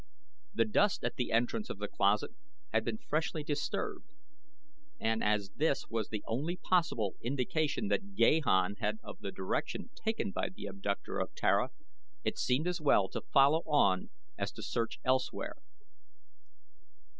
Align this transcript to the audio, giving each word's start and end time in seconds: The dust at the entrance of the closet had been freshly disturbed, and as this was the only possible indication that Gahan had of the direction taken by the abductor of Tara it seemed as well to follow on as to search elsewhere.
The 0.55 0.65
dust 0.65 1.03
at 1.03 1.15
the 1.15 1.31
entrance 1.31 1.69
of 1.69 1.77
the 1.77 1.87
closet 1.87 2.31
had 2.73 2.83
been 2.83 2.97
freshly 2.97 3.43
disturbed, 3.43 4.07
and 4.99 5.23
as 5.23 5.51
this 5.57 5.89
was 5.89 6.09
the 6.09 6.23
only 6.25 6.57
possible 6.57 7.17
indication 7.21 7.87
that 7.89 8.15
Gahan 8.15 8.77
had 8.79 8.97
of 9.03 9.19
the 9.19 9.31
direction 9.31 9.91
taken 9.93 10.31
by 10.31 10.49
the 10.49 10.65
abductor 10.65 11.19
of 11.19 11.35
Tara 11.35 11.69
it 12.23 12.39
seemed 12.39 12.67
as 12.67 12.81
well 12.81 13.09
to 13.09 13.21
follow 13.21 13.61
on 13.67 14.09
as 14.39 14.51
to 14.53 14.63
search 14.63 14.97
elsewhere. 15.05 15.57